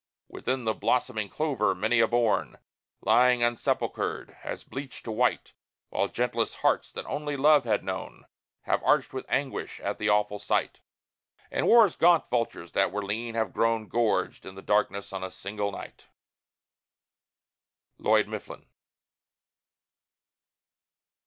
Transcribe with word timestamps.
Within 0.27 0.63
the 0.63 0.73
blossoming 0.73 1.29
clover 1.29 1.75
many 1.75 1.99
a 1.99 2.07
bone 2.07 2.57
Lying 3.01 3.43
unsepulchred, 3.43 4.31
has 4.39 4.63
bleached 4.63 5.03
to 5.03 5.11
white; 5.11 5.53
While 5.89 6.07
gentlest 6.07 6.55
hearts 6.65 6.91
that 6.93 7.05
only 7.05 7.37
love 7.37 7.65
had 7.65 7.83
known, 7.83 8.25
Have 8.63 8.81
ached 8.81 9.13
with 9.13 9.27
anguish 9.29 9.79
at 9.79 9.99
the 9.99 10.09
awful 10.09 10.39
sight; 10.39 10.79
And 11.51 11.67
War's 11.67 11.95
gaunt 11.95 12.31
Vultures 12.31 12.71
that 12.71 12.91
were 12.91 13.05
lean, 13.05 13.35
have 13.35 13.53
grown 13.53 13.87
Gorged 13.87 14.43
in 14.43 14.55
the 14.55 14.63
darkness 14.63 15.11
in 15.11 15.21
a 15.21 15.29
single 15.29 15.71
night! 15.71 16.07
LLOYD 17.99 18.27
MIFFLIN. 18.27 18.65